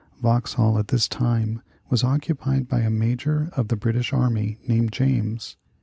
Vauxhall 0.19 0.79
at 0.79 0.87
this 0.87 1.07
time 1.07 1.61
was 1.91 2.03
occupied 2.03 2.67
by 2.67 2.79
a 2.79 2.89
major 2.89 3.51
of 3.55 3.67
the 3.67 3.75
British 3.75 4.11
army 4.11 4.57
named 4.67 4.91
James. 4.91 5.57